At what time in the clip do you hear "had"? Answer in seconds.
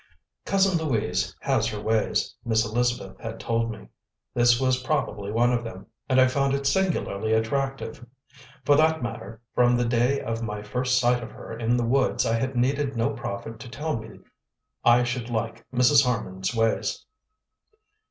3.19-3.39, 12.39-12.55